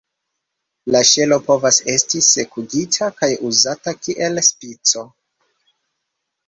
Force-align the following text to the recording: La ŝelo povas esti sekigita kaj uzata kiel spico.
La 0.95 1.01
ŝelo 1.09 1.37
povas 1.49 1.77
esti 1.95 2.21
sekigita 2.29 3.11
kaj 3.21 3.31
uzata 3.51 3.95
kiel 4.03 4.45
spico. 4.53 5.09